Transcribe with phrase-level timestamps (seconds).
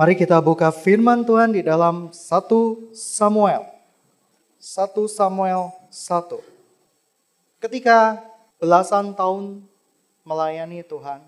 [0.00, 2.16] Mari kita buka firman Tuhan di dalam 1
[2.96, 3.68] Samuel.
[4.56, 6.40] 1 Samuel 1.
[7.60, 8.16] Ketika
[8.56, 9.60] belasan tahun
[10.24, 11.20] melayani Tuhan,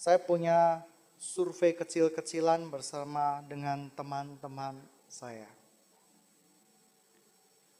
[0.00, 0.80] saya punya
[1.20, 5.52] survei kecil-kecilan bersama dengan teman-teman saya.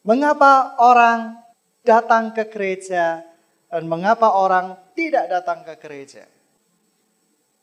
[0.04, 1.40] Mengapa orang
[1.80, 3.24] datang ke gereja
[3.72, 6.28] dan mengapa orang tidak datang ke gereja?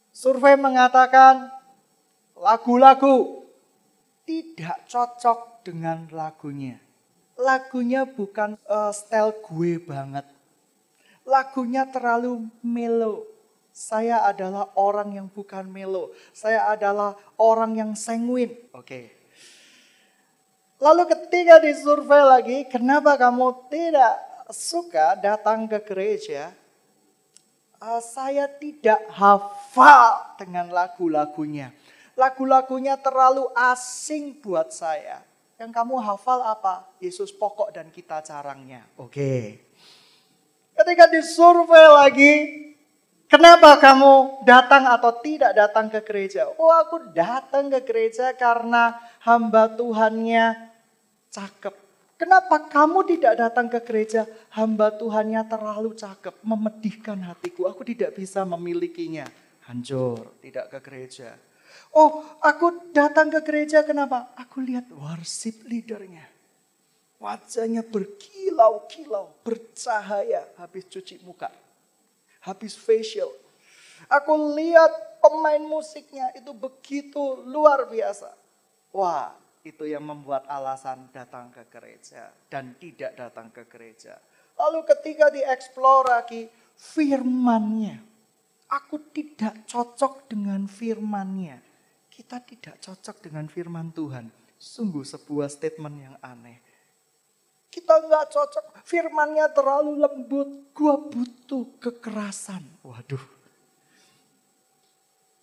[0.09, 1.53] Survei mengatakan
[2.35, 3.43] lagu-lagu
[4.27, 6.77] tidak cocok dengan lagunya.
[7.35, 10.23] Lagunya bukan uh, style gue banget.
[11.25, 13.35] Lagunya terlalu melo
[13.75, 16.15] saya adalah orang yang bukan melo.
[16.31, 18.55] Saya adalah orang yang sanguin.
[18.71, 18.87] Oke.
[18.87, 19.05] Okay.
[20.79, 24.15] Lalu ketika disurvei lagi, kenapa kamu tidak
[24.47, 26.55] suka datang ke gereja?
[27.75, 31.75] Uh, saya tidak hafal dengan lagu-lagunya.
[32.15, 35.23] Lagu-lagunya terlalu asing buat saya.
[35.55, 36.87] Yang kamu hafal apa?
[36.99, 38.83] Yesus pokok dan kita carangnya.
[38.99, 39.59] Oke.
[40.75, 42.33] Ketika disurvei lagi,
[43.25, 46.45] Kenapa kamu datang atau tidak datang ke gereja?
[46.61, 50.69] Oh aku datang ke gereja karena hamba Tuhannya
[51.33, 51.73] cakep.
[52.15, 54.23] Kenapa kamu tidak datang ke gereja?
[54.53, 57.67] Hamba Tuhannya terlalu cakep, memedihkan hatiku.
[57.67, 59.27] Aku tidak bisa memilikinya.
[59.67, 61.35] Hancur, tidak ke gereja.
[61.95, 64.35] Oh, aku datang ke gereja kenapa?
[64.35, 66.27] Aku lihat worship leadernya.
[67.23, 71.47] Wajahnya berkilau-kilau, bercahaya habis cuci muka
[72.45, 73.33] habis facial.
[74.05, 78.29] Aku lihat pemain musiknya itu begitu luar biasa.
[78.93, 79.33] Wah,
[79.65, 84.21] itu yang membuat alasan datang ke gereja dan tidak datang ke gereja.
[84.55, 86.45] Lalu ketika dieksplor lagi
[86.77, 88.13] firmannya.
[88.65, 91.64] Aku tidak cocok dengan firmannya.
[92.15, 94.31] Kita tidak cocok dengan firman Tuhan.
[94.55, 96.63] Sungguh sebuah statement yang aneh.
[97.67, 98.65] Kita nggak cocok.
[98.87, 100.71] Firmannya terlalu lembut.
[100.71, 102.63] Gua butuh kekerasan.
[102.87, 103.19] Waduh.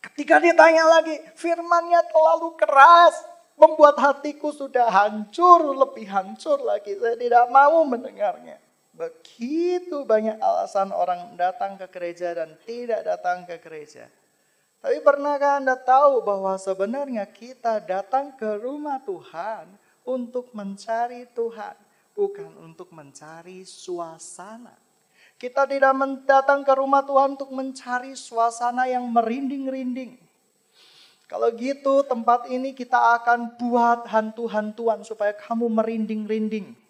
[0.01, 3.21] Ketika ditanya lagi, firmannya terlalu keras.
[3.53, 6.97] Membuat hatiku sudah hancur, lebih hancur lagi.
[6.97, 8.57] Saya tidak mau mendengarnya.
[8.97, 14.09] Begitu banyak alasan orang datang ke gereja dan tidak datang ke gereja.
[14.83, 19.71] Tapi pernahkah Anda tahu bahwa sebenarnya kita datang ke rumah Tuhan
[20.03, 21.79] untuk mencari Tuhan
[22.19, 24.75] bukan untuk mencari suasana.
[25.39, 25.95] Kita tidak
[26.27, 30.19] datang ke rumah Tuhan untuk mencari suasana yang merinding-rinding.
[31.27, 36.82] Kalau gitu tempat ini kita akan buat hantu-hantuan supaya kamu merinding-rinding.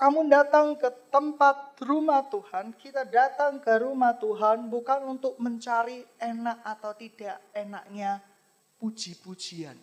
[0.00, 6.64] Kamu datang ke tempat rumah Tuhan, kita datang ke rumah Tuhan bukan untuk mencari enak
[6.64, 8.24] atau tidak enaknya
[8.80, 9.76] puji-pujian.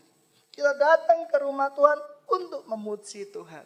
[0.50, 2.01] Kita datang ke rumah Tuhan
[2.33, 3.61] untuk memuji Tuhan.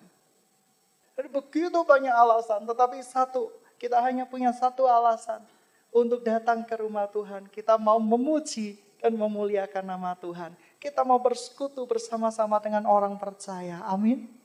[1.16, 3.48] Ada begitu banyak alasan, tetapi satu,
[3.80, 5.40] kita hanya punya satu alasan
[5.88, 7.48] untuk datang ke rumah Tuhan.
[7.48, 10.52] Kita mau memuji dan memuliakan nama Tuhan.
[10.84, 13.80] Kita mau bersekutu bersama-sama dengan orang percaya.
[13.88, 14.41] Amin.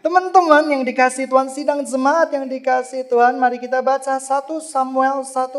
[0.00, 5.50] Teman-teman yang dikasih Tuhan, sidang jemaat yang dikasih Tuhan, mari kita baca 1 Samuel 1.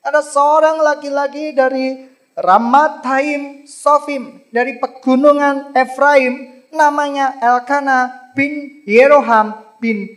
[0.00, 10.08] Ada seorang laki-laki dari Ramathaim Sofim, dari pegunungan Efraim, namanya Elkana bin Yeroham bin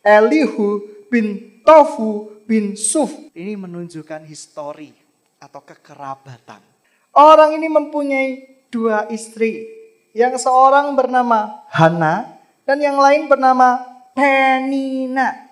[0.00, 3.12] Elihu bin Tofu bin Suf.
[3.36, 4.88] Ini menunjukkan histori
[5.36, 6.64] atau kekerabatan.
[7.12, 8.28] Orang ini mempunyai
[8.72, 9.68] dua istri.
[10.14, 12.33] Yang seorang bernama Hana
[12.64, 13.80] dan yang lain bernama
[14.16, 15.48] Penina.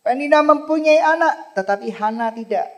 [0.00, 2.68] Penina mempunyai anak tetapi Hana tidak.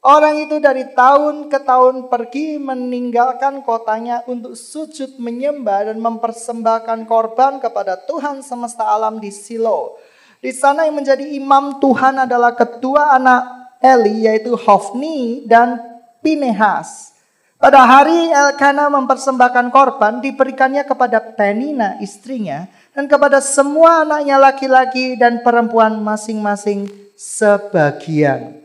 [0.00, 7.60] Orang itu dari tahun ke tahun pergi meninggalkan kotanya untuk sujud menyembah dan mempersembahkan korban
[7.60, 10.00] kepada Tuhan semesta alam di Silo.
[10.40, 15.76] Di sana yang menjadi imam Tuhan adalah kedua anak Eli yaitu Hofni dan
[16.24, 17.12] Pinehas.
[17.60, 25.42] Pada hari Elkana mempersembahkan korban diberikannya kepada Penina istrinya dan kepada semua anaknya laki-laki dan
[25.46, 28.60] perempuan masing-masing sebagian.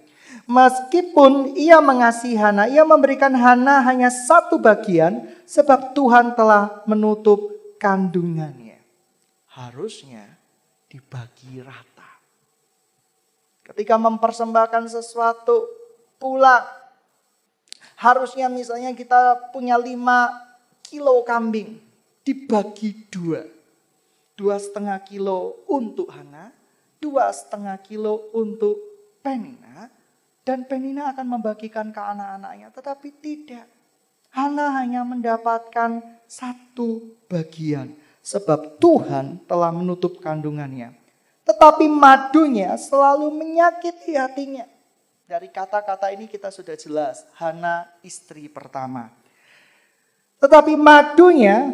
[0.45, 7.49] Meskipun ia mengasihi Hana, ia memberikan Hana hanya satu bagian sebab Tuhan telah menutup
[7.81, 8.77] kandungannya.
[9.49, 10.21] Harusnya
[10.85, 12.11] dibagi rata.
[13.65, 15.65] Ketika mempersembahkan sesuatu
[16.21, 16.61] pulang,
[17.97, 20.29] harusnya misalnya kita punya lima
[20.85, 21.81] kilo kambing,
[22.21, 23.54] dibagi dua.
[24.35, 26.51] Dua setengah kilo untuk Hana,
[26.99, 28.75] dua setengah kilo untuk
[29.23, 29.87] Penina,
[30.45, 32.69] dan Penina akan membagikan ke anak-anaknya.
[32.69, 33.65] Tetapi tidak.
[34.35, 37.95] Hana hanya mendapatkan satu bagian.
[38.19, 40.93] Sebab Tuhan telah menutup kandungannya.
[41.45, 44.65] Tetapi madunya selalu menyakiti hatinya.
[45.25, 47.25] Dari kata-kata ini kita sudah jelas.
[47.37, 49.13] Hana istri pertama.
[50.41, 51.69] Tetapi madunya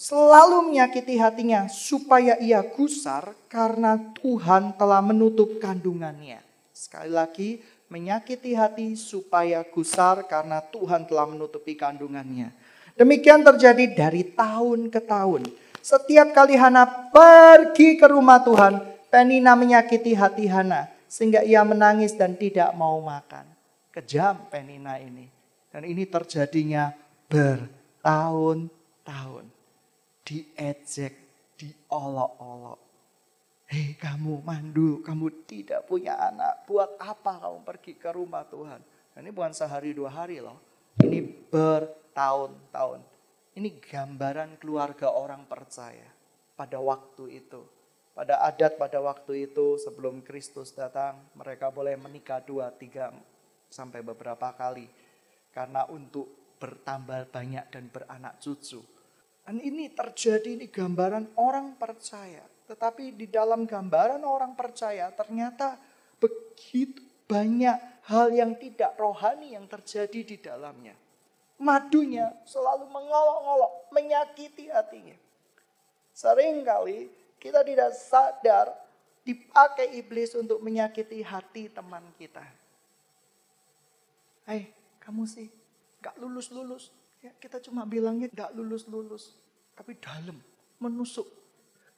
[0.00, 6.40] selalu menyakiti hatinya supaya ia gusar karena Tuhan telah menutup kandungannya.
[6.72, 7.60] Sekali lagi,
[7.92, 12.48] menyakiti hati supaya gusar karena Tuhan telah menutupi kandungannya.
[12.96, 15.44] Demikian terjadi dari tahun ke tahun.
[15.84, 18.80] Setiap kali Hana pergi ke rumah Tuhan,
[19.12, 23.44] Penina menyakiti hati Hana sehingga ia menangis dan tidak mau makan.
[23.92, 25.28] Kejam Penina ini.
[25.68, 26.88] Dan ini terjadinya
[27.28, 29.59] bertahun-tahun
[30.30, 31.14] diejek,
[31.58, 32.78] diolok-olok.
[33.66, 36.66] Hei kamu mandul, kamu tidak punya anak.
[36.70, 38.78] Buat apa kamu pergi ke rumah Tuhan?
[39.14, 40.58] Dan ini bukan sehari dua hari loh.
[41.02, 41.18] Ini
[41.50, 43.02] bertahun-tahun.
[43.58, 46.06] Ini gambaran keluarga orang percaya
[46.54, 47.62] pada waktu itu.
[48.14, 53.10] Pada adat pada waktu itu sebelum Kristus datang mereka boleh menikah dua, tiga,
[53.70, 54.86] sampai beberapa kali.
[55.50, 58.99] Karena untuk bertambah banyak dan beranak cucu.
[59.46, 62.44] Dan ini terjadi, ini gambaran orang percaya.
[62.70, 65.74] Tetapi di dalam gambaran orang percaya ternyata
[66.22, 67.78] begitu banyak
[68.10, 70.98] hal yang tidak rohani yang terjadi di dalamnya.
[71.62, 75.14] Madunya selalu mengolok-olok, menyakiti hatinya.
[76.10, 77.06] Seringkali
[77.38, 78.66] kita tidak sadar
[79.22, 82.42] dipakai iblis untuk menyakiti hati teman kita.
[84.48, 85.46] Hei, kamu sih
[86.02, 86.90] gak lulus-lulus.
[87.20, 89.36] Ya, kita cuma bilangnya gak lulus-lulus.
[89.76, 90.40] Tapi dalam,
[90.80, 91.28] menusuk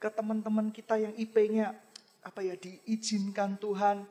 [0.02, 1.78] ke teman-teman kita yang IP-nya
[2.22, 4.02] apa ya diizinkan Tuhan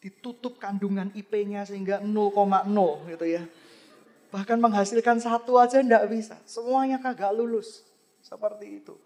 [0.00, 3.44] ditutup kandungan IP-nya sehingga 0,0 gitu ya.
[4.32, 6.36] Bahkan menghasilkan satu aja ndak bisa.
[6.48, 7.84] Semuanya kagak lulus.
[8.24, 8.96] Seperti itu.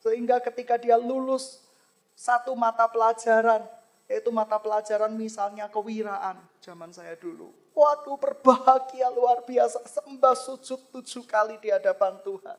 [0.00, 1.64] Sehingga ketika dia lulus
[2.16, 3.64] satu mata pelajaran,
[4.06, 7.50] yaitu mata pelajaran misalnya kewiraan zaman saya dulu.
[7.76, 12.58] Waduh berbahagia luar biasa, sembah sujud tujuh kali di hadapan Tuhan.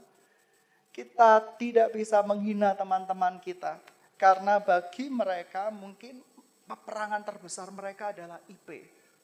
[0.93, 3.79] Kita tidak bisa menghina teman-teman kita.
[4.17, 6.21] Karena bagi mereka mungkin
[6.65, 8.69] peperangan terbesar mereka adalah IP.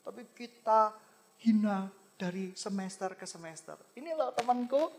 [0.06, 0.94] Tapi kita
[1.42, 3.76] hina dari semester ke semester.
[3.98, 4.94] Ini loh temanku,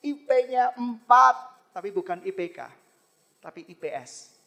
[0.00, 2.58] IP-nya 4, tapi bukan IPK,
[3.38, 4.37] tapi IPS.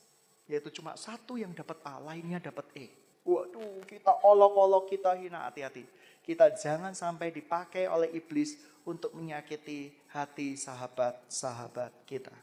[0.52, 2.92] Yaitu cuma satu yang dapat A, lainnya dapat E.
[3.24, 5.88] Waduh, kita olok-olok, kita hina, hati-hati.
[6.20, 12.36] Kita jangan sampai dipakai oleh iblis untuk menyakiti hati sahabat-sahabat kita.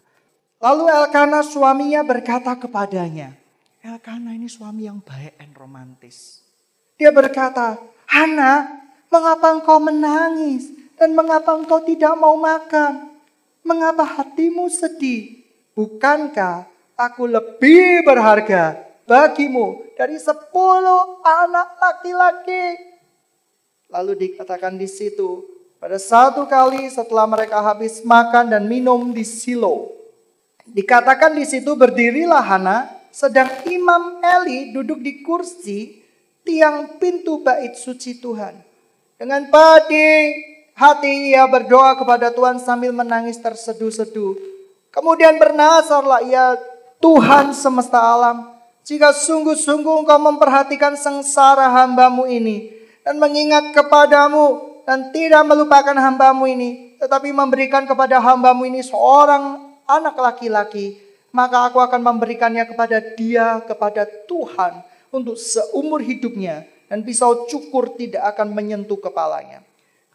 [0.57, 3.37] Lalu Elkana suaminya berkata kepadanya,
[3.85, 6.41] Elkana ini suami yang baik dan romantis.
[6.97, 7.77] Dia berkata,
[8.09, 8.81] Hana,
[9.13, 10.73] mengapa engkau menangis?
[10.97, 13.13] Dan mengapa engkau tidak mau makan?
[13.63, 15.45] Mengapa hatimu sedih?
[15.79, 22.75] Bukankah aku lebih berharga bagimu dari sepuluh anak laki-laki.
[23.89, 25.47] Lalu dikatakan di situ,
[25.79, 29.95] pada satu kali setelah mereka habis makan dan minum di Silo.
[30.69, 36.05] Dikatakan di situ berdirilah Hana, sedang Imam Eli duduk di kursi
[36.45, 38.61] tiang pintu bait suci Tuhan.
[39.17, 40.37] Dengan pedih
[40.77, 44.37] hati ia berdoa kepada Tuhan sambil menangis terseduh-seduh.
[44.93, 46.61] Kemudian bernasarlah ia
[46.99, 52.73] Tuhan semesta alam jika sungguh-sungguh engkau memperhatikan sengsara hambamu ini
[53.05, 60.17] dan mengingat kepadamu dan tidak melupakan hambamu ini, tetapi memberikan kepada hambamu ini seorang anak
[60.17, 60.97] laki-laki,
[61.29, 64.81] maka aku akan memberikannya kepada dia, kepada Tuhan
[65.13, 69.61] untuk seumur hidupnya dan pisau cukur tidak akan menyentuh kepalanya.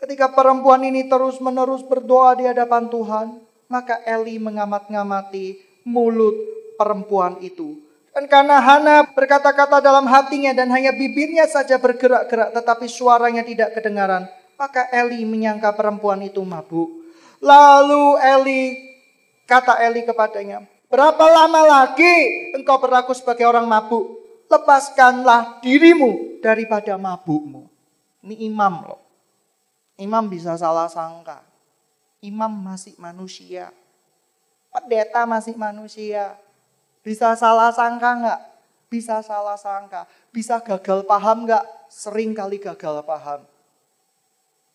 [0.01, 3.37] Ketika perempuan ini terus-menerus berdoa di hadapan Tuhan,
[3.69, 7.79] maka Eli mengamat-ngamati mulut perempuan itu
[8.13, 14.29] dan karena Hana berkata-kata dalam hatinya dan hanya bibirnya saja bergerak-gerak tetapi suaranya tidak kedengaran.
[14.53, 16.93] Maka Eli menyangka perempuan itu mabuk.
[17.41, 18.63] Lalu Eli,
[19.49, 20.61] kata Eli kepadanya,
[20.93, 22.15] berapa lama lagi
[22.53, 24.21] engkau berlaku sebagai orang mabuk?
[24.45, 27.65] Lepaskanlah dirimu daripada mabukmu.
[28.21, 29.01] Ini imam loh.
[29.97, 31.41] Imam bisa salah sangka.
[32.21, 33.73] Imam masih manusia.
[34.69, 36.37] Pendeta masih manusia
[37.03, 38.41] bisa salah sangka nggak?
[38.87, 40.07] Bisa salah sangka.
[40.31, 41.65] Bisa gagal paham nggak?
[41.91, 43.43] Sering kali gagal paham.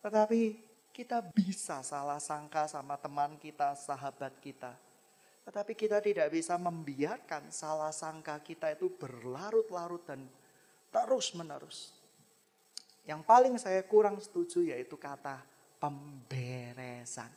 [0.04, 0.61] Tetapi
[0.92, 4.76] kita bisa salah sangka sama teman kita, sahabat kita.
[5.49, 10.28] Tetapi kita tidak bisa membiarkan salah sangka kita itu berlarut-larut dan
[10.92, 11.97] terus menerus.
[13.08, 15.40] Yang paling saya kurang setuju yaitu kata
[15.80, 17.32] pemberesan.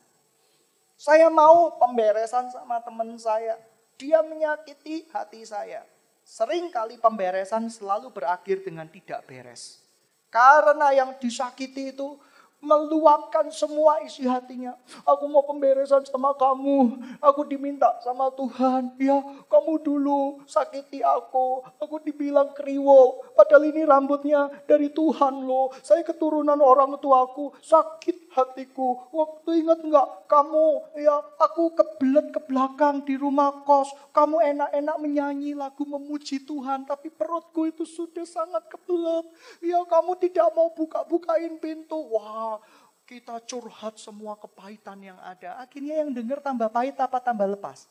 [1.00, 3.56] Saya mau pemberesan sama teman saya.
[4.02, 5.86] Dia menyakiti hati saya.
[6.26, 9.78] Sering kali pemberesan selalu berakhir dengan tidak beres.
[10.26, 12.18] Karena yang disakiti itu
[12.62, 14.78] meluapkan semua isi hatinya.
[15.02, 16.94] Aku mau pemberesan sama kamu.
[17.18, 18.94] Aku diminta sama Tuhan.
[19.02, 19.18] Ya,
[19.50, 21.66] kamu dulu sakiti aku.
[21.82, 23.26] Aku dibilang kriwo.
[23.34, 25.74] Padahal ini rambutnya dari Tuhan loh.
[25.82, 27.50] Saya keturunan orang tuaku.
[27.58, 29.08] Sakit hatiku.
[29.12, 30.96] Waktu ingat nggak kamu?
[30.98, 33.92] Ya, aku kebelet ke belakang di rumah kos.
[34.12, 36.88] Kamu enak-enak menyanyi lagu memuji Tuhan.
[36.88, 39.28] Tapi perutku itu sudah sangat kebelet.
[39.60, 41.96] Ya, kamu tidak mau buka-bukain pintu.
[42.12, 42.58] Wah,
[43.04, 45.60] kita curhat semua kepahitan yang ada.
[45.60, 47.86] Akhirnya yang dengar tambah pahit apa tambah lepas?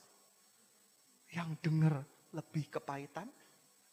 [1.32, 3.28] Yang dengar lebih kepahitan,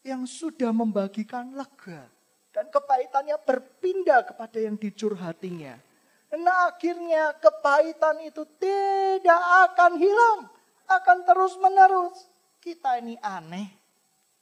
[0.03, 2.07] yang sudah membagikan lega.
[2.49, 5.88] Dan kepahitannya berpindah kepada yang dicurhatinya.
[6.37, 9.43] Nah akhirnya kepahitan itu tidak
[9.73, 10.41] akan hilang.
[10.89, 12.29] Akan terus menerus.
[12.61, 13.69] Kita ini aneh.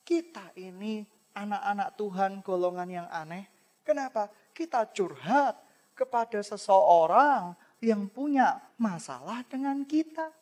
[0.02, 3.46] Kita ini anak-anak Tuhan golongan yang aneh.
[3.86, 4.26] Kenapa?
[4.50, 5.54] Kita curhat
[5.94, 10.34] kepada seseorang yang punya masalah dengan kita.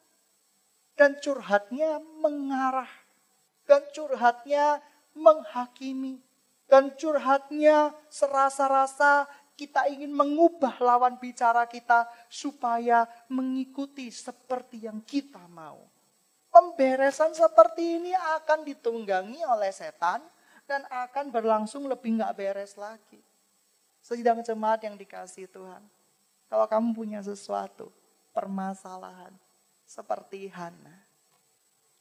[0.97, 2.89] Dan curhatnya mengarah.
[3.69, 4.81] Dan curhatnya
[5.13, 6.21] menghakimi.
[6.65, 15.87] Dan curhatnya serasa-rasa kita ingin mengubah lawan bicara kita supaya mengikuti seperti yang kita mau.
[16.51, 20.23] Pemberesan seperti ini akan ditunggangi oleh setan
[20.67, 23.19] dan akan berlangsung lebih nggak beres lagi.
[23.99, 25.83] Sedang jemaat yang dikasih Tuhan.
[26.47, 27.91] Kalau kamu punya sesuatu,
[28.31, 29.35] permasalahan,
[29.83, 31.03] seperti Hana,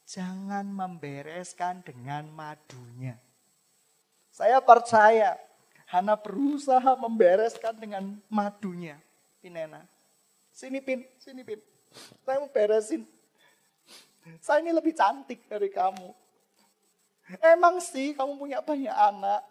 [0.06, 3.16] jangan membereskan dengan madunya.
[4.30, 5.38] Saya percaya
[5.94, 8.98] Hana berusaha membereskan dengan madunya.
[9.38, 9.86] Pinena.
[10.50, 11.62] Sini Pin, sini Pin.
[12.26, 13.06] Saya mau beresin.
[14.42, 16.10] Saya ini lebih cantik dari kamu.
[17.38, 19.46] Emang sih kamu punya banyak anak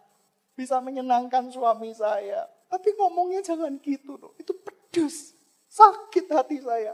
[0.52, 2.44] bisa menyenangkan suami saya.
[2.68, 4.36] Tapi ngomongnya jangan gitu loh.
[4.36, 5.32] Itu pedes.
[5.72, 6.92] Sakit hati saya.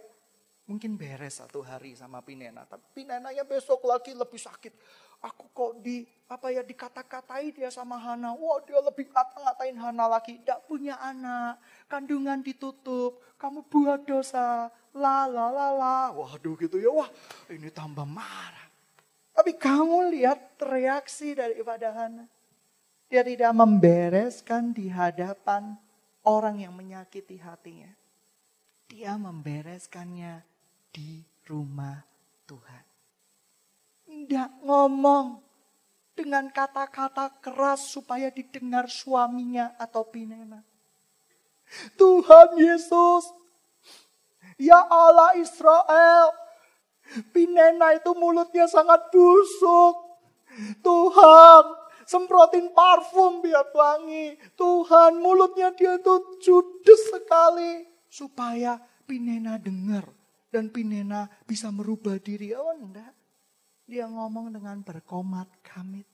[0.70, 2.62] Mungkin beres satu hari sama Pinena.
[2.62, 4.70] Tapi Pinenanya besok lagi lebih sakit.
[5.18, 8.38] Aku kok di apa ya dikata-katai dia sama Hana.
[8.38, 10.38] Wah dia lebih kata-ngatain Hana lagi.
[10.38, 11.58] Tidak punya anak.
[11.90, 13.18] Kandungan ditutup.
[13.34, 14.70] Kamu buat dosa.
[14.94, 15.98] La la la la.
[16.14, 16.94] Waduh gitu ya.
[16.94, 17.10] Wah
[17.50, 18.70] ini tambah marah.
[19.34, 22.30] Tapi kamu lihat reaksi daripada Hana.
[23.10, 25.74] Dia tidak membereskan di hadapan
[26.22, 27.90] orang yang menyakiti hatinya.
[28.86, 30.49] Dia membereskannya
[30.90, 31.98] di rumah
[32.46, 32.84] Tuhan.
[34.06, 35.38] Tidak ngomong
[36.14, 40.60] dengan kata-kata keras supaya didengar suaminya atau pinena.
[41.94, 43.30] Tuhan Yesus,
[44.58, 46.34] ya Allah Israel,
[47.30, 49.94] pinena itu mulutnya sangat busuk.
[50.82, 51.64] Tuhan,
[52.02, 54.34] semprotin parfum biar wangi.
[54.58, 57.86] Tuhan mulutnya dia tuh judes sekali.
[58.10, 58.74] Supaya
[59.10, 60.06] Pinena dengar.
[60.50, 62.50] Dan Pinena bisa merubah diri.
[62.52, 63.14] Oh enggak.
[63.86, 66.06] Dia ngomong dengan berkomat kamit.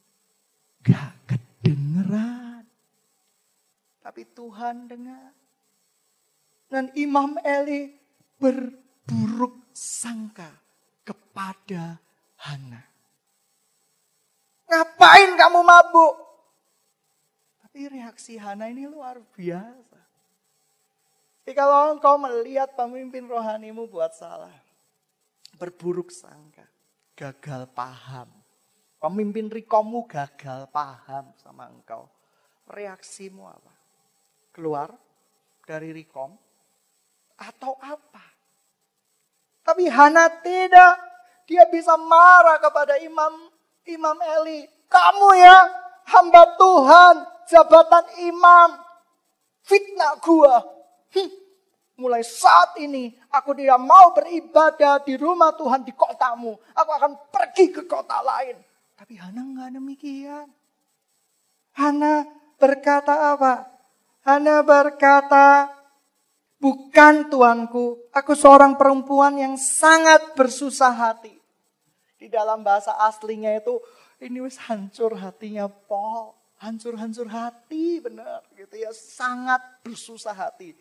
[0.84, 2.64] Gak kedengeran.
[4.00, 5.32] Tapi Tuhan dengar.
[6.70, 7.90] Dan Imam Eli
[8.36, 10.48] berburuk sangka
[11.02, 11.98] kepada
[12.44, 12.82] Hana.
[14.66, 16.14] Ngapain kamu mabuk?
[17.62, 20.05] Tapi reaksi Hana ini luar biasa.
[21.54, 24.50] Kalau engkau melihat pemimpin rohanimu buat salah,
[25.54, 26.66] berburuk sangka,
[27.14, 28.26] gagal paham.
[28.98, 32.10] Pemimpin rikomu gagal paham sama engkau.
[32.66, 33.74] Reaksimu apa?
[34.50, 34.90] Keluar
[35.62, 36.34] dari rikom
[37.38, 38.24] atau apa?
[39.62, 40.94] Tapi Hana tidak.
[41.46, 43.54] Dia bisa marah kepada imam
[43.86, 45.58] Imam Eli, kamu ya
[46.10, 47.14] hamba Tuhan,
[47.46, 48.82] jabatan imam,
[49.62, 50.75] fitnah gua.
[51.14, 51.30] Hm,
[52.00, 56.56] mulai saat ini aku tidak mau beribadah di rumah Tuhan di kotamu.
[56.74, 58.58] Aku akan pergi ke kota lain.
[58.96, 60.48] Tapi Hana nggak demikian.
[61.76, 62.24] Hana
[62.56, 63.68] berkata apa?
[64.24, 65.70] Hana berkata,
[66.56, 71.36] bukan tuanku, aku seorang perempuan yang sangat bersusah hati.
[72.16, 73.76] Di dalam bahasa aslinya itu
[74.24, 76.32] ini wis hancur hatinya Paul.
[76.56, 78.88] Hancur-hancur hati benar gitu ya.
[78.88, 80.72] Sangat bersusah hati.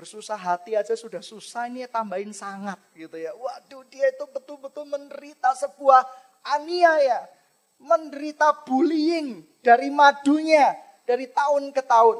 [0.00, 3.36] Bersusah hati aja sudah susah ini tambahin sangat gitu ya.
[3.36, 6.08] Waduh dia itu betul-betul menderita sebuah
[6.56, 7.28] aniaya.
[7.76, 10.72] Menderita bullying dari madunya.
[11.04, 12.16] Dari tahun ke tahun.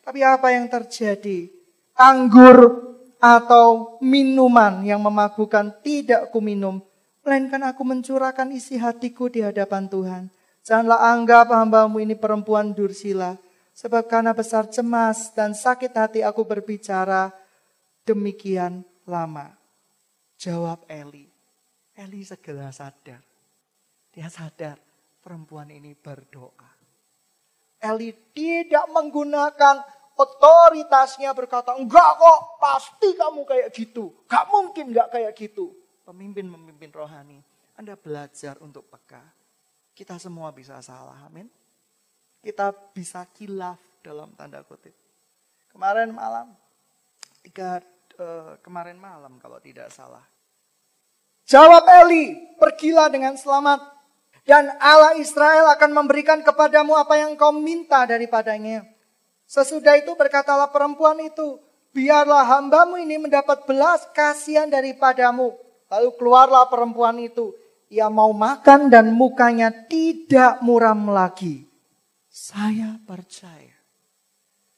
[0.00, 1.52] Tapi apa yang terjadi?
[1.92, 2.88] Anggur
[3.20, 6.80] atau minuman yang memabukan tidak kuminum,
[7.20, 10.22] melainkan aku mencurahkan isi hatiku di hadapan Tuhan.
[10.64, 13.36] Janganlah anggap hambamu ini perempuan dursila,
[13.80, 17.32] sebab karena besar cemas dan sakit hati aku berbicara
[18.04, 19.56] demikian lama.
[20.36, 21.24] Jawab Eli.
[21.96, 23.24] Eli segera sadar.
[24.12, 24.76] Dia sadar
[25.24, 26.68] perempuan ini berdoa.
[27.80, 29.80] Eli tidak menggunakan
[30.12, 34.12] otoritasnya berkata, enggak kok, pasti kamu kayak gitu.
[34.28, 35.72] Gak mungkin gak kayak gitu.
[36.04, 37.40] Pemimpin-pemimpin rohani,
[37.80, 39.24] Anda belajar untuk peka.
[39.96, 41.59] Kita semua bisa salah, amin.
[42.40, 44.96] Kita bisa kilaf dalam tanda kutip.
[45.70, 46.56] Kemarin malam,
[47.44, 47.84] tiga
[48.16, 50.24] uh, kemarin malam kalau tidak salah.
[51.44, 54.00] Jawab Eli, pergilah dengan selamat
[54.50, 58.82] dan Allah Israel akan memberikan kepadamu apa yang kau minta daripadanya.
[59.46, 61.62] Sesudah itu berkatalah perempuan itu,
[61.94, 65.54] biarlah hambamu ini mendapat belas kasihan daripadamu.
[65.90, 67.54] Lalu keluarlah perempuan itu.
[67.90, 71.69] Ia mau makan dan mukanya tidak muram lagi.
[72.30, 73.74] Saya percaya.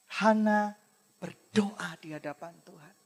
[0.09, 0.73] Hana
[1.21, 2.97] berdoa di hadapan Tuhan.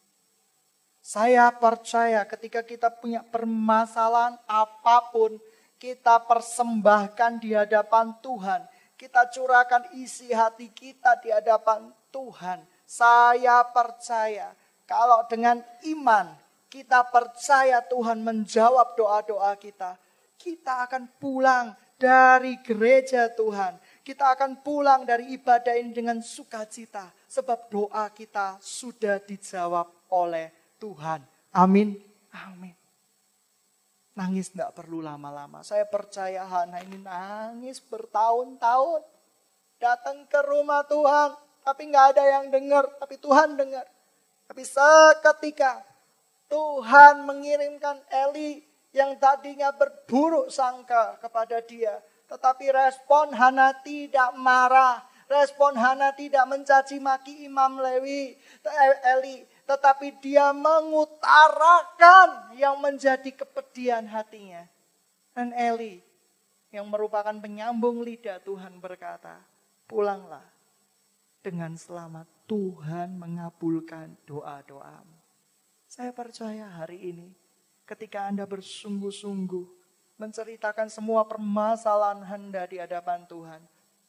[1.02, 5.38] Saya percaya ketika kita punya permasalahan apa pun,
[5.82, 8.62] kita persembahkan di hadapan Tuhan.
[8.94, 12.62] Kita curahkan isi hati kita di hadapan Tuhan.
[12.86, 14.54] Saya percaya
[14.86, 15.58] kalau dengan
[15.90, 16.30] iman
[16.70, 19.98] kita percaya Tuhan menjawab doa-doa kita.
[20.38, 23.78] Kita akan pulang dari gereja Tuhan.
[24.06, 27.10] Kita akan pulang dari ibadah ini dengan sukacita.
[27.26, 31.26] Sebab doa kita sudah dijawab oleh Tuhan.
[31.50, 31.98] Amin.
[32.30, 32.70] Amin.
[34.14, 35.66] Nangis tidak perlu lama-lama.
[35.66, 39.02] Saya percaya Hana ini nangis bertahun-tahun.
[39.82, 41.34] Datang ke rumah Tuhan.
[41.66, 42.86] Tapi nggak ada yang dengar.
[43.02, 43.90] Tapi Tuhan dengar.
[44.46, 45.82] Tapi seketika
[46.46, 48.62] Tuhan mengirimkan Eli
[48.94, 51.98] yang tadinya berburuk sangka kepada dia.
[52.26, 55.02] Tetapi respon Hana tidak marah.
[55.26, 58.38] Respon Hana tidak mencaci maki Imam Lewi,
[59.02, 64.62] Eli tetapi dia mengutarakan yang menjadi kepedihan hatinya.
[65.34, 66.00] Dan Eli
[66.70, 69.42] yang merupakan penyambung lidah Tuhan berkata,
[69.90, 70.46] pulanglah
[71.42, 75.18] dengan selamat Tuhan mengabulkan doa-doamu.
[75.90, 77.28] Saya percaya hari ini
[77.86, 79.75] ketika Anda bersungguh-sungguh
[80.16, 83.60] menceritakan semua permasalahan Anda di hadapan Tuhan,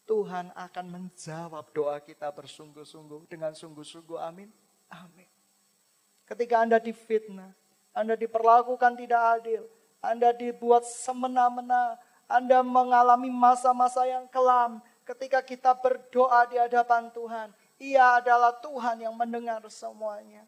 [0.07, 4.15] Tuhan akan menjawab doa kita bersungguh-sungguh dengan sungguh-sungguh.
[4.15, 4.47] Amin.
[4.87, 5.27] Amin.
[6.23, 7.51] Ketika Anda difitnah,
[7.91, 9.67] Anda diperlakukan tidak adil,
[9.99, 14.79] Anda dibuat semena-mena, Anda mengalami masa-masa yang kelam.
[15.03, 20.47] Ketika kita berdoa di hadapan Tuhan, Ia adalah Tuhan yang mendengar semuanya.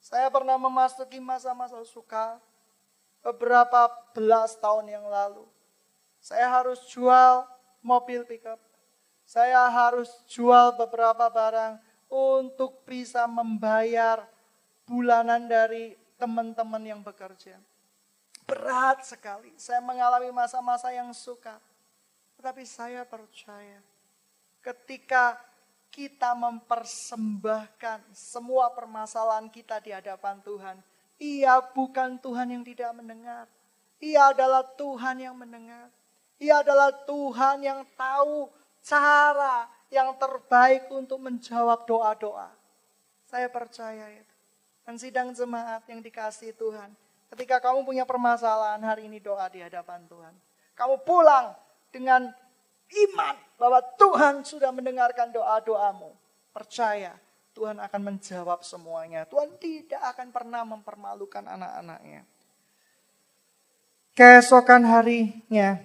[0.00, 2.36] Saya pernah memasuki masa-masa suka
[3.24, 5.48] beberapa belas tahun yang lalu.
[6.20, 7.48] Saya harus jual
[7.80, 8.60] mobil pickup.
[9.24, 11.80] Saya harus jual beberapa barang
[12.12, 14.28] untuk bisa membayar
[14.84, 17.56] bulanan dari teman-teman yang bekerja.
[18.44, 19.56] Berat sekali.
[19.56, 21.56] Saya mengalami masa-masa yang suka.
[22.36, 23.80] Tetapi saya percaya
[24.60, 25.40] ketika
[25.88, 30.76] kita mempersembahkan semua permasalahan kita di hadapan Tuhan.
[31.22, 33.46] Ia bukan Tuhan yang tidak mendengar.
[34.02, 35.88] Ia adalah Tuhan yang mendengar.
[36.42, 38.50] Ia adalah Tuhan yang tahu
[38.82, 42.50] cara yang terbaik untuk menjawab doa-doa.
[43.24, 44.34] Saya percaya itu
[44.84, 46.92] dan sidang jemaat yang dikasih Tuhan.
[47.32, 50.34] Ketika kamu punya permasalahan hari ini doa di hadapan Tuhan.
[50.76, 51.56] Kamu pulang
[51.90, 52.30] dengan
[52.90, 56.12] iman bahwa Tuhan sudah mendengarkan doa-doamu.
[56.54, 57.16] Percaya
[57.54, 59.22] Tuhan akan menjawab semuanya.
[59.30, 62.26] Tuhan tidak akan pernah mempermalukan anak-anaknya.
[64.14, 65.78] Keesokan harinya,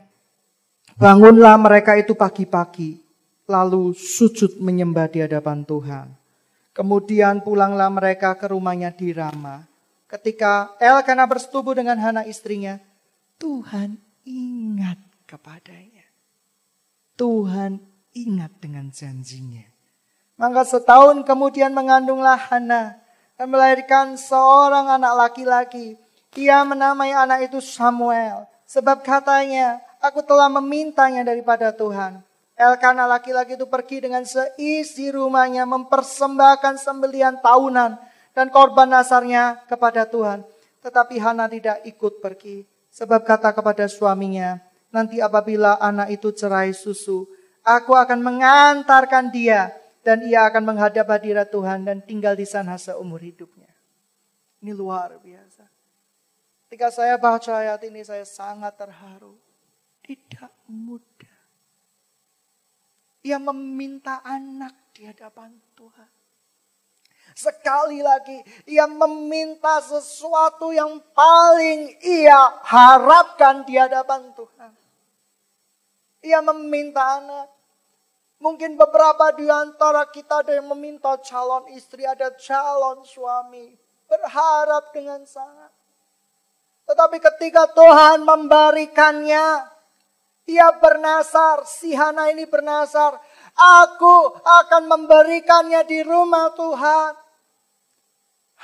[0.98, 2.98] bangunlah mereka itu pagi-pagi,
[3.46, 6.08] lalu sujud menyembah di hadapan Tuhan.
[6.74, 9.66] Kemudian pulanglah mereka ke rumahnya di Rama.
[10.10, 12.82] Ketika Elkana bersetubuh dengan Hana istrinya,
[13.38, 14.98] Tuhan ingat
[15.30, 16.06] kepadanya.
[17.14, 17.78] Tuhan
[18.14, 19.79] ingat dengan janjinya.
[20.40, 22.96] Maka setahun kemudian mengandunglah Hana
[23.36, 26.00] dan melahirkan seorang anak laki-laki.
[26.40, 28.48] Ia menamai anak itu Samuel.
[28.64, 32.24] Sebab katanya, aku telah memintanya daripada Tuhan.
[32.56, 38.00] Elkana laki-laki itu pergi dengan seisi rumahnya mempersembahkan sembelian tahunan
[38.32, 40.48] dan korban nasarnya kepada Tuhan.
[40.80, 42.64] Tetapi Hana tidak ikut pergi.
[42.96, 44.60] Sebab kata kepada suaminya,
[44.92, 47.28] nanti apabila anak itu cerai susu,
[47.64, 53.20] aku akan mengantarkan dia dan ia akan menghadap hadirat Tuhan dan tinggal di sana seumur
[53.20, 53.70] hidupnya.
[54.60, 55.68] Ini luar biasa.
[56.70, 59.34] Ketika saya baca ayat ini saya sangat terharu.
[60.06, 61.38] Tidak mudah.
[63.26, 66.10] Ia meminta anak di hadapan Tuhan.
[67.38, 74.74] Sekali lagi, ia meminta sesuatu yang paling ia harapkan di hadapan Tuhan.
[76.26, 77.48] Ia meminta anak.
[78.40, 83.76] Mungkin beberapa di antara kita ada yang meminta calon istri, ada calon suami.
[84.08, 85.70] Berharap dengan sangat.
[86.88, 89.70] Tetapi ketika Tuhan memberikannya,
[90.50, 93.22] ia bernasar, si Hana ini bernasar.
[93.54, 97.14] Aku akan memberikannya di rumah Tuhan.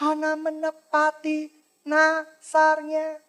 [0.01, 1.53] Hana menepati
[1.85, 3.21] nasarnya.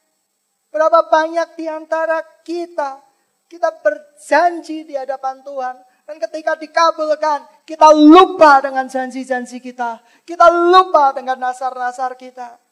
[0.73, 3.05] Berapa banyak di antara kita,
[3.53, 5.77] kita berjanji di hadapan Tuhan.
[6.07, 9.99] Dan ketika dikabulkan, kita lupa dengan janji-janji kita.
[10.23, 12.63] Kita lupa dengan nasar-nasar kita.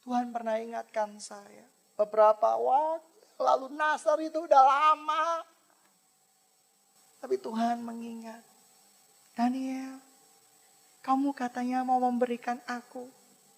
[0.00, 1.68] Tuhan pernah ingatkan saya.
[1.92, 5.44] Beberapa waktu lalu nasar itu udah lama.
[7.20, 8.40] Tapi Tuhan mengingat.
[9.36, 10.00] Daniel,
[11.04, 13.08] kamu katanya mau memberikan aku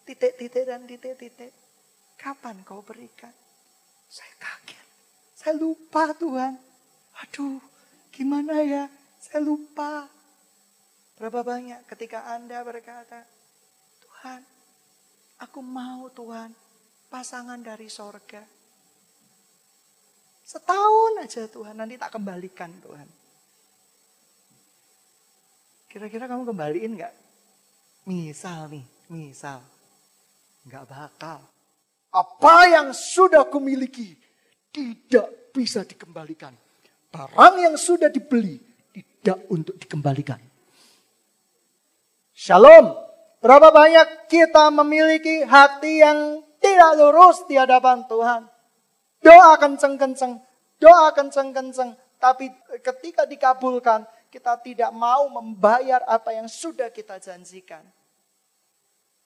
[0.02, 1.54] titik-titik dan titik-titik.
[2.18, 3.30] Kapan kau berikan?
[4.06, 4.86] Saya kaget.
[5.34, 6.54] Saya lupa Tuhan.
[7.22, 7.58] Aduh,
[8.14, 8.86] gimana ya?
[9.32, 10.04] Saya lupa.
[11.16, 13.24] Berapa banyak ketika Anda berkata,
[14.04, 14.44] Tuhan,
[15.40, 16.52] aku mau Tuhan
[17.08, 18.44] pasangan dari sorga.
[20.44, 23.08] Setahun aja Tuhan, nanti tak kembalikan Tuhan.
[25.88, 27.14] Kira-kira kamu kembaliin nggak?
[28.04, 29.64] Misal nih, misal.
[30.68, 31.40] Nggak bakal.
[32.12, 34.12] Apa yang sudah kumiliki
[34.68, 36.52] tidak bisa dikembalikan.
[37.08, 38.71] Barang yang sudah dibeli
[39.22, 40.42] tidak untuk dikembalikan.
[42.34, 42.98] Shalom.
[43.38, 48.46] Berapa banyak kita memiliki hati yang tidak lurus di hadapan Tuhan.
[49.22, 50.42] Doa kenceng-kenceng,
[50.78, 51.94] doa kenceng-kenceng.
[52.22, 52.50] Tapi
[52.82, 57.82] ketika dikabulkan, kita tidak mau membayar apa yang sudah kita janjikan.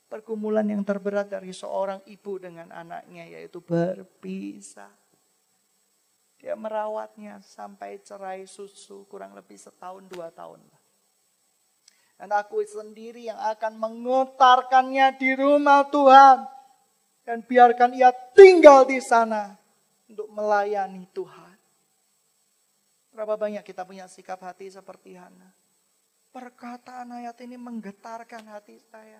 [0.08, 4.92] Pergumulan yang terberat dari seorang ibu dengan anaknya yaitu berpisah.
[6.46, 10.62] Dia merawatnya sampai cerai susu kurang lebih setahun dua tahun.
[12.14, 16.46] Dan aku sendiri yang akan mengutarkannya di rumah Tuhan.
[17.26, 19.58] Dan biarkan ia tinggal di sana
[20.06, 21.58] untuk melayani Tuhan.
[23.10, 25.50] Berapa banyak kita punya sikap hati seperti Hana.
[26.30, 29.18] Perkataan ayat ini menggetarkan hati saya.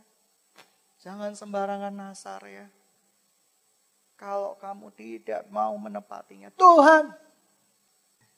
[1.03, 2.71] Jangan sembarangan nasar ya.
[4.17, 6.49] Kalau kamu tidak mau menepatinya.
[6.57, 7.13] Tuhan,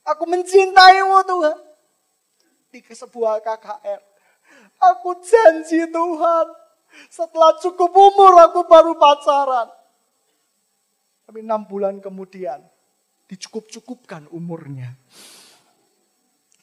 [0.02, 1.58] aku mencintaimu Tuhan.
[2.68, 4.00] Di sebuah KKR.
[4.92, 6.46] Aku janji Tuhan.
[7.08, 9.70] Setelah cukup umur aku baru pacaran.
[11.24, 12.60] Tapi enam bulan kemudian
[13.30, 14.92] dicukup-cukupkan umurnya.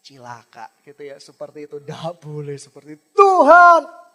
[0.05, 1.81] Cilaka gitu ya seperti itu.
[1.81, 3.05] Tidak boleh seperti itu.
[3.13, 4.05] Tuhan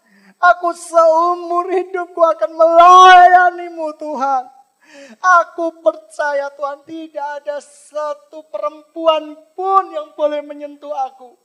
[0.40, 4.59] Aku seumur hidupku akan melayanimu Tuhan.
[5.42, 11.36] Aku percaya Tuhan tidak ada satu perempuan pun yang boleh menyentuh aku.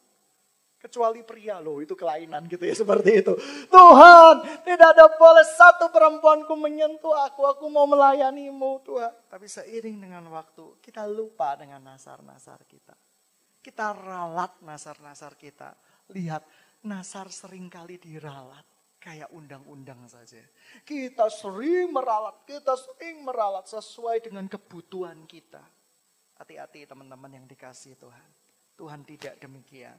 [0.77, 3.33] Kecuali pria loh, itu kelainan gitu ya seperti itu.
[3.73, 7.41] Tuhan, tidak ada boleh satu perempuanku menyentuh aku.
[7.57, 9.09] Aku mau melayanimu Tuhan.
[9.25, 12.93] Tapi seiring dengan waktu, kita lupa dengan nasar-nasar kita.
[13.65, 15.73] Kita ralat nasar-nasar kita.
[16.13, 16.45] Lihat,
[16.85, 18.74] nasar sering kali diralat
[19.05, 20.41] kayak undang-undang saja.
[20.81, 25.61] Kita sering meralat, kita sering meralat sesuai dengan kebutuhan kita.
[26.41, 28.29] Hati-hati teman-teman yang dikasih Tuhan.
[28.73, 29.95] Tuhan tidak demikian.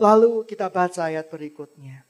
[0.00, 2.08] Lalu kita baca ayat berikutnya.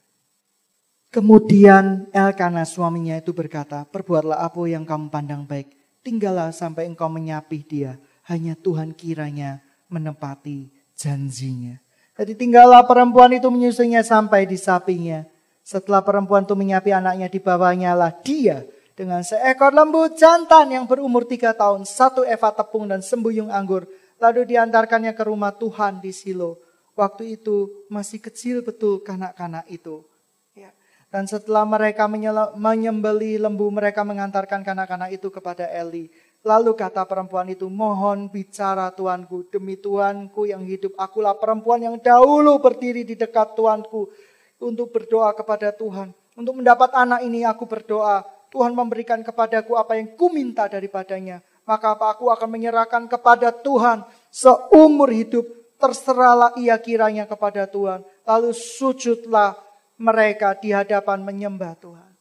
[1.10, 5.74] Kemudian Elkana suaminya itu berkata, perbuatlah apa yang kamu pandang baik.
[6.06, 7.98] Tinggallah sampai engkau menyapih dia.
[8.30, 9.58] Hanya Tuhan kiranya
[9.90, 11.80] menepati janjinya.
[12.14, 15.24] Jadi tinggallah perempuan itu menyusuinya sampai di sapinya
[15.68, 18.64] setelah perempuan itu menyapi anaknya di bawahnya lah dia
[18.96, 23.84] dengan seekor lembu jantan yang berumur tiga tahun, satu eva tepung dan sembuyung anggur.
[24.16, 26.58] Lalu diantarkannya ke rumah Tuhan di Silo.
[26.98, 30.02] Waktu itu masih kecil betul kanak-kanak itu.
[30.50, 30.74] Ya.
[31.14, 32.10] Dan setelah mereka
[32.58, 36.10] menyembeli lembu, mereka mengantarkan kanak-kanak itu kepada Eli.
[36.42, 40.98] Lalu kata perempuan itu, mohon bicara tuanku, demi tuanku yang hidup.
[40.98, 44.10] Akulah perempuan yang dahulu berdiri di dekat tuanku
[44.58, 46.10] untuk berdoa kepada Tuhan.
[46.38, 48.26] Untuk mendapat anak ini aku berdoa.
[48.48, 51.42] Tuhan memberikan kepadaku apa yang ku minta daripadanya.
[51.68, 55.44] Maka apa aku akan menyerahkan kepada Tuhan seumur hidup.
[55.78, 58.02] Terserahlah ia kiranya kepada Tuhan.
[58.26, 59.54] Lalu sujudlah
[59.98, 62.12] mereka di hadapan menyembah Tuhan.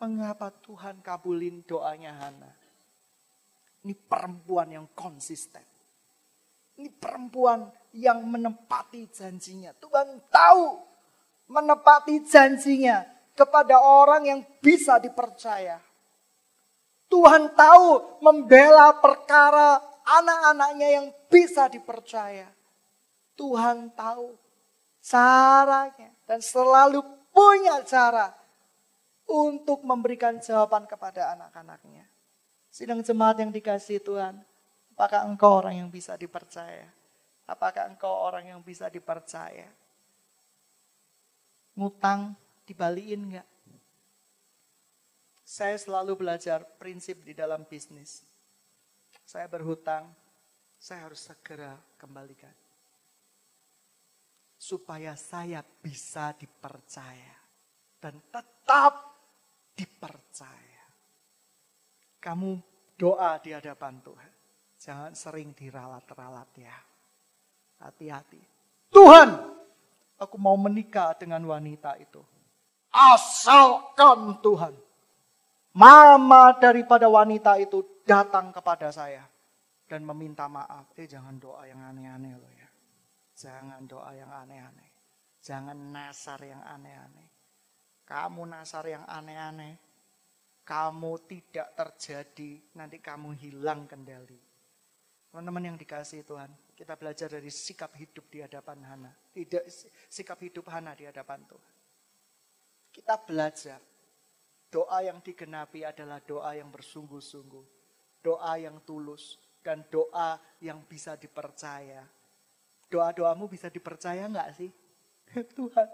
[0.00, 2.52] Mengapa Tuhan kabulin doanya Hana?
[3.82, 5.62] Ini perempuan yang konsisten.
[6.78, 9.74] Ini perempuan yang menepati janjinya.
[9.76, 10.91] Tuhan tahu
[11.52, 13.04] menepati janjinya
[13.36, 15.76] kepada orang yang bisa dipercaya.
[17.12, 22.48] Tuhan tahu membela perkara anak-anaknya yang bisa dipercaya.
[23.36, 24.32] Tuhan tahu
[25.04, 28.32] caranya dan selalu punya cara
[29.28, 32.08] untuk memberikan jawaban kepada anak-anaknya.
[32.72, 34.40] Sidang jemaat yang dikasih Tuhan,
[34.96, 36.88] apakah engkau orang yang bisa dipercaya?
[37.44, 39.68] Apakah engkau orang yang bisa dipercaya?
[41.76, 42.36] Ngutang
[42.68, 43.48] dibaliin enggak?
[45.52, 48.24] Saya selalu belajar prinsip di dalam bisnis.
[49.20, 50.08] Saya berhutang,
[50.80, 52.52] saya harus segera kembalikan.
[54.56, 57.36] Supaya saya bisa dipercaya.
[58.00, 59.12] Dan tetap
[59.76, 60.84] dipercaya.
[62.16, 62.50] Kamu
[62.96, 64.32] doa di hadapan Tuhan.
[64.80, 66.76] Jangan sering diralat-ralat ya.
[67.82, 68.42] Hati-hati.
[68.88, 69.28] Tuhan,
[70.22, 72.22] aku mau menikah dengan wanita itu.
[72.92, 74.74] Asalkan Tuhan.
[75.72, 79.24] Mama daripada wanita itu datang kepada saya.
[79.88, 80.94] Dan meminta maaf.
[80.96, 82.68] Eh jangan doa yang aneh-aneh loh ya.
[83.36, 84.90] Jangan doa yang aneh-aneh.
[85.42, 87.32] Jangan nasar yang aneh-aneh
[88.12, 89.80] kamu nasar yang aneh-aneh,
[90.68, 94.51] kamu tidak terjadi, nanti kamu hilang kendali.
[95.32, 99.12] Teman-teman yang dikasih Tuhan, kita belajar dari sikap hidup di hadapan Hana.
[99.32, 99.64] Tidak
[100.12, 101.72] sikap hidup Hana di hadapan Tuhan.
[102.92, 103.80] Kita belajar.
[104.68, 107.64] Doa yang digenapi adalah doa yang bersungguh-sungguh.
[108.20, 109.40] Doa yang tulus.
[109.64, 112.04] Dan doa yang bisa dipercaya.
[112.92, 114.68] Doa-doamu bisa dipercaya nggak sih?
[115.56, 115.88] Tuhan,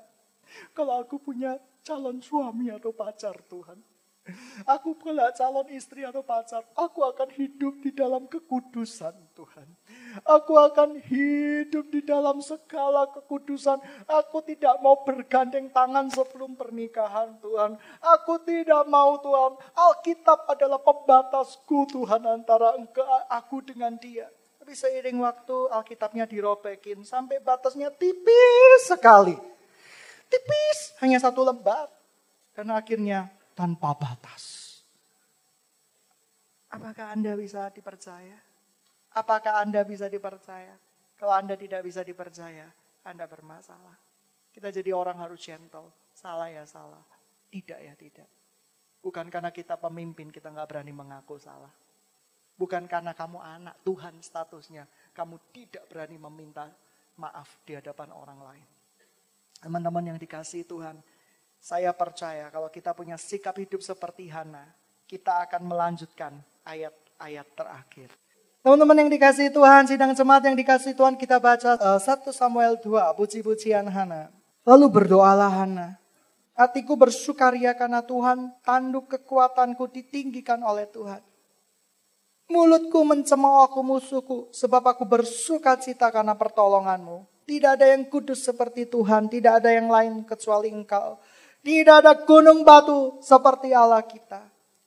[0.74, 3.78] kalau aku punya calon suami atau pacar Tuhan.
[4.64, 6.64] Aku pula calon istri atau pacar.
[6.76, 9.68] Aku akan hidup di dalam kekudusan Tuhan.
[10.24, 13.78] Aku akan hidup di dalam segala kekudusan.
[14.06, 17.76] Aku tidak mau bergandeng tangan sebelum pernikahan Tuhan.
[18.02, 19.58] Aku tidak mau Tuhan.
[19.74, 22.76] Alkitab adalah pembatasku Tuhan antara
[23.32, 24.28] aku dengan dia.
[24.58, 29.58] Tapi seiring waktu Alkitabnya dirobekin sampai batasnya tipis sekali
[30.28, 31.88] Tipis, hanya satu lembar.
[32.52, 34.78] Karena akhirnya tanpa batas.
[36.70, 38.38] Apakah Anda bisa dipercaya?
[39.10, 40.78] Apakah Anda bisa dipercaya?
[41.18, 42.70] Kalau Anda tidak bisa dipercaya,
[43.02, 43.98] Anda bermasalah.
[44.54, 45.90] Kita jadi orang harus gentle.
[46.14, 47.02] Salah ya salah.
[47.50, 48.30] Tidak ya tidak.
[49.02, 51.72] Bukan karena kita pemimpin, kita nggak berani mengaku salah.
[52.58, 56.70] Bukan karena kamu anak Tuhan statusnya, kamu tidak berani meminta
[57.18, 58.68] maaf di hadapan orang lain.
[59.62, 60.98] Teman-teman yang dikasih Tuhan,
[61.58, 64.64] saya percaya kalau kita punya sikap hidup seperti Hana,
[65.04, 68.10] kita akan melanjutkan ayat-ayat terakhir.
[68.58, 72.76] Teman-teman yang dikasih Tuhan, sidang jemaat yang dikasih Tuhan, kita baca uh, eh, 1 Samuel
[72.82, 74.28] 2, puji-pujian Hana.
[74.66, 75.96] Lalu berdoalah Hana.
[76.58, 81.22] Hatiku bersukaria karena Tuhan, tanduk kekuatanku ditinggikan oleh Tuhan.
[82.50, 87.24] Mulutku mencemooh aku musuhku, sebab aku bersuka cita karena pertolonganmu.
[87.46, 91.16] Tidak ada yang kudus seperti Tuhan, tidak ada yang lain kecuali Engkau.
[91.68, 94.40] Tidak ada gunung batu seperti Allah kita.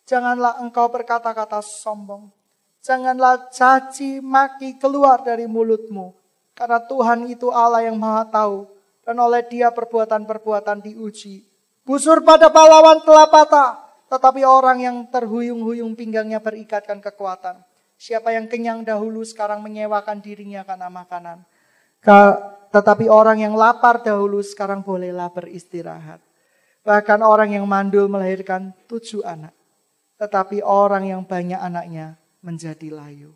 [0.09, 2.33] Janganlah engkau berkata-kata sombong.
[2.81, 6.17] Janganlah caci maki keluar dari mulutmu.
[6.57, 8.65] Karena Tuhan itu Allah yang maha tahu.
[9.05, 11.45] Dan oleh dia perbuatan-perbuatan diuji.
[11.85, 13.71] Busur pada pahlawan telah patah.
[14.09, 17.61] Tetapi orang yang terhuyung-huyung pinggangnya berikatkan kekuatan.
[17.93, 21.45] Siapa yang kenyang dahulu sekarang menyewakan dirinya karena makanan.
[22.73, 26.30] Tetapi orang yang lapar dahulu sekarang bolehlah beristirahat.
[26.81, 29.53] Bahkan orang yang mandul melahirkan tujuh anak.
[30.17, 33.33] Tetapi orang yang banyak anaknya menjadi layu.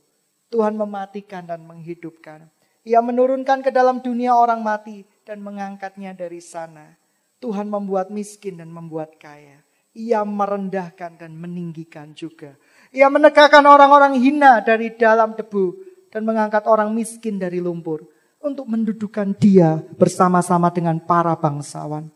[0.50, 2.50] Tuhan mematikan dan menghidupkan.
[2.86, 6.94] Ia menurunkan ke dalam dunia orang mati dan mengangkatnya dari sana.
[7.42, 9.66] Tuhan membuat miskin dan membuat kaya.
[9.96, 12.54] Ia merendahkan dan meninggikan juga.
[12.94, 15.76] Ia menegakkan orang-orang hina dari dalam debu
[16.14, 18.06] dan mengangkat orang miskin dari lumpur
[18.40, 22.14] untuk mendudukan dia bersama-sama dengan para bangsawan.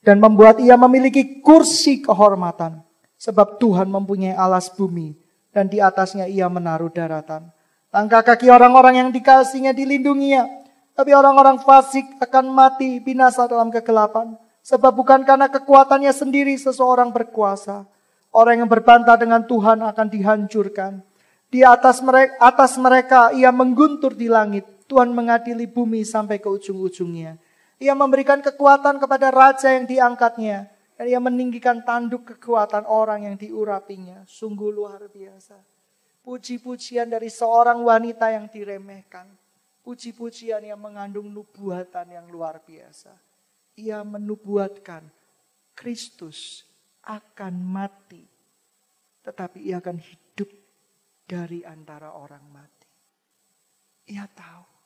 [0.00, 2.80] Dan membuat ia memiliki kursi kehormatan.
[3.20, 5.12] Sebab Tuhan mempunyai alas bumi
[5.50, 7.50] dan di atasnya ia menaruh daratan.
[7.90, 10.46] Langkah kaki orang-orang yang dikasihnya dilindunginya.
[10.94, 14.38] Tapi orang-orang fasik akan mati binasa dalam kegelapan.
[14.62, 17.88] Sebab bukan karena kekuatannya sendiri seseorang berkuasa.
[18.30, 21.02] Orang yang berbantah dengan Tuhan akan dihancurkan.
[21.50, 24.86] Di atas mereka, atas mereka ia mengguntur di langit.
[24.86, 27.34] Tuhan mengadili bumi sampai ke ujung-ujungnya.
[27.80, 30.68] Ia memberikan kekuatan kepada raja yang diangkatnya.
[31.00, 34.20] Dan ia meninggikan tanduk kekuatan orang yang diurapinya.
[34.28, 35.56] Sungguh luar biasa.
[36.20, 39.24] Puji-pujian dari seorang wanita yang diremehkan.
[39.80, 43.16] Puji-pujian yang mengandung nubuatan yang luar biasa.
[43.80, 45.08] Ia menubuatkan
[45.72, 46.68] Kristus
[47.08, 48.20] akan mati.
[49.24, 50.52] Tetapi ia akan hidup
[51.24, 52.88] dari antara orang mati.
[54.12, 54.79] Ia tahu.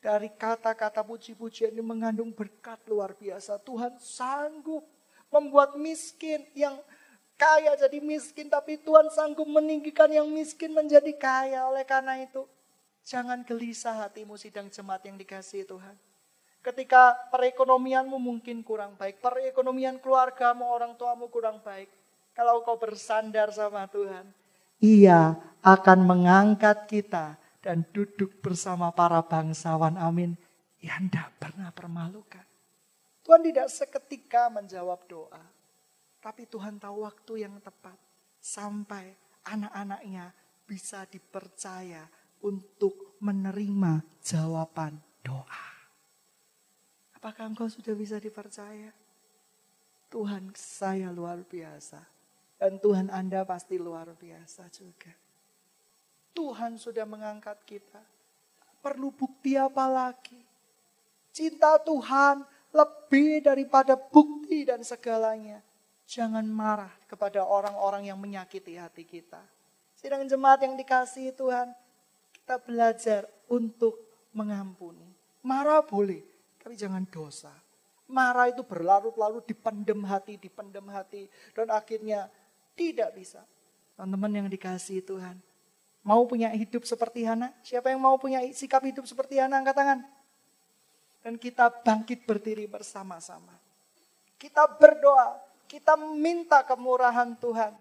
[0.00, 3.60] Dari kata-kata puji-pujian ini mengandung berkat luar biasa.
[3.60, 4.80] Tuhan sanggup
[5.28, 6.80] membuat miskin yang
[7.36, 8.48] kaya jadi miskin.
[8.48, 11.68] Tapi Tuhan sanggup meninggikan yang miskin menjadi kaya.
[11.68, 12.48] Oleh karena itu
[13.04, 15.92] jangan gelisah hatimu sidang jemaat yang dikasih Tuhan.
[16.64, 19.20] Ketika perekonomianmu mungkin kurang baik.
[19.20, 21.92] Perekonomian keluargamu, orang tuamu kurang baik.
[22.32, 24.24] Kalau kau bersandar sama Tuhan.
[24.80, 30.00] Ia akan mengangkat kita dan duduk bersama para bangsawan.
[30.00, 30.36] Amin.
[30.80, 32.44] Yang tidak pernah permalukan.
[33.20, 35.44] Tuhan tidak seketika menjawab doa.
[36.20, 37.96] Tapi Tuhan tahu waktu yang tepat.
[38.40, 39.12] Sampai
[39.44, 40.32] anak-anaknya
[40.64, 42.08] bisa dipercaya
[42.40, 45.68] untuk menerima jawaban doa.
[47.20, 48.96] Apakah engkau sudah bisa dipercaya?
[50.08, 52.00] Tuhan saya luar biasa.
[52.56, 55.12] Dan Tuhan Anda pasti luar biasa juga.
[56.34, 58.02] Tuhan sudah mengangkat kita.
[58.80, 60.40] Perlu bukti apa lagi?
[61.30, 65.60] Cinta Tuhan lebih daripada bukti dan segalanya.
[66.10, 69.38] Jangan marah kepada orang-orang yang menyakiti hati kita.
[69.94, 71.70] Sidang jemaat yang dikasih Tuhan,
[72.34, 73.94] kita belajar untuk
[74.34, 75.06] mengampuni.
[75.44, 76.24] Marah boleh,
[76.58, 77.52] tapi jangan dosa.
[78.10, 81.30] Marah itu berlarut-larut dipendem hati, dipendem hati.
[81.54, 82.26] Dan akhirnya
[82.74, 83.46] tidak bisa.
[83.94, 85.38] Teman-teman yang dikasih Tuhan,
[86.00, 87.52] Mau punya hidup seperti Hana?
[87.60, 89.60] Siapa yang mau punya sikap hidup seperti Hana?
[89.60, 90.00] Angkat tangan.
[91.20, 93.52] Dan kita bangkit berdiri bersama-sama.
[94.40, 95.36] Kita berdoa.
[95.68, 97.76] Kita minta kemurahan Tuhan.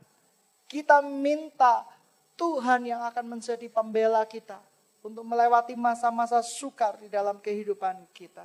[0.68, 1.88] Kita minta
[2.36, 4.60] Tuhan yang akan menjadi pembela kita.
[5.00, 8.44] Untuk melewati masa-masa sukar di dalam kehidupan kita.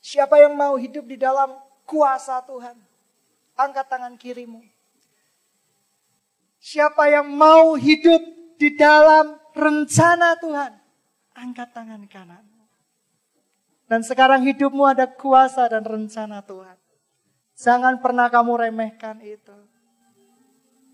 [0.00, 1.52] Siapa yang mau hidup di dalam
[1.84, 2.76] kuasa Tuhan?
[3.52, 4.73] Angkat tangan kirimu.
[6.64, 8.24] Siapa yang mau hidup
[8.56, 10.72] di dalam rencana Tuhan,
[11.36, 12.40] angkat tangan kanan.
[13.84, 16.80] Dan sekarang hidupmu ada kuasa dan rencana Tuhan.
[17.52, 19.52] Jangan pernah kamu remehkan itu.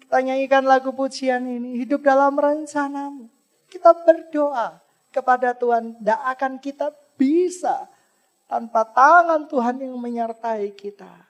[0.02, 3.30] Kita nyanyikan lagu pujian ini, hidup dalam rencanamu.
[3.70, 4.82] Kita berdoa
[5.14, 7.86] kepada Tuhan, tidak akan kita bisa
[8.50, 11.29] tanpa tangan Tuhan yang menyertai kita.